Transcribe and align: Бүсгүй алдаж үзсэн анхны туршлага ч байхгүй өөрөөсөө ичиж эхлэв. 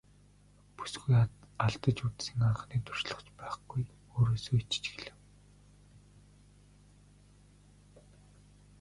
Бүсгүй 0.77 1.15
алдаж 1.65 1.97
үзсэн 2.07 2.39
анхны 2.49 2.77
туршлага 2.87 3.23
ч 3.25 3.27
байхгүй 3.41 3.81
өөрөөсөө 4.15 4.57
ичиж 4.63 4.85
эхлэв. 4.91 5.17